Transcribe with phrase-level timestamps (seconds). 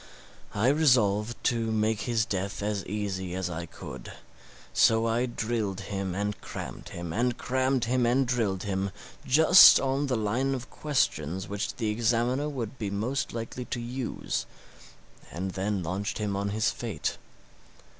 [0.55, 4.11] I resolved to make his death as easy as I could;
[4.73, 8.89] so I drilled him and crammed him, and crammed him and drilled him,
[9.27, 14.47] just on the line of questions which the examiner would be most likely to use,
[15.31, 17.19] and then launched him on his fate.